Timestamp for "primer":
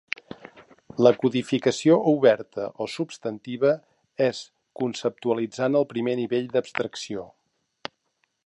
5.95-6.21